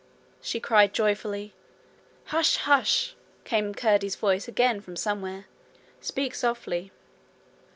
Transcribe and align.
she 0.41 0.59
cried 0.59 0.93
joyfully. 0.95 1.53
'Hush! 2.25 2.55
hush!' 2.57 3.15
came 3.43 3.75
Curdie's 3.75 4.15
voice 4.15 4.47
again 4.47 4.81
from 4.81 4.95
somewhere. 4.95 5.45
'Speak 5.99 6.33
softly.' 6.33 6.91